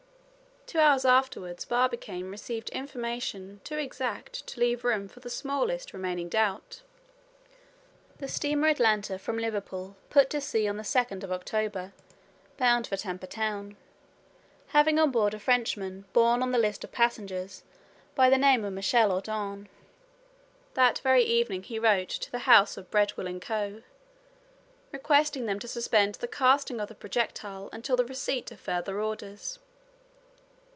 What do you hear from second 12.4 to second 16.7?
bound for Tampa Town, having on board a Frenchman borne on the